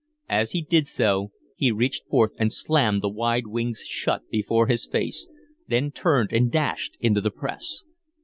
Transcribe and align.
As 0.31 0.49
he 0.49 0.63
did 0.63 0.87
so 0.87 1.31
he 1.55 1.69
reached 1.71 2.07
forth 2.07 2.31
and 2.39 2.51
slammed 2.51 3.03
the 3.03 3.07
wide 3.09 3.45
wings 3.45 3.83
shut 3.85 4.27
before 4.31 4.65
his 4.65 4.87
face, 4.87 5.27
then 5.67 5.91
turned 5.91 6.33
and 6.33 6.51
dashed 6.51 6.97
into 6.99 7.21
the 7.21 7.29
press. 7.29 7.83